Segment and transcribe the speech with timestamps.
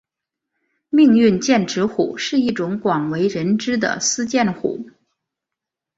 [0.89, 4.89] 命运剑齿虎是一种广为人知的斯剑虎。